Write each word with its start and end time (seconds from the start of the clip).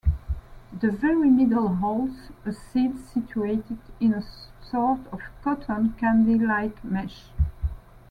The 0.79 0.89
very 0.89 1.29
middle 1.29 1.75
holds 1.75 2.31
a 2.43 2.51
seed 2.51 2.97
situated 2.97 3.77
in 3.99 4.15
a 4.15 4.23
sort 4.71 5.01
of 5.11 5.19
cotton-candy-like 5.43 6.83
mesh. 6.83 7.25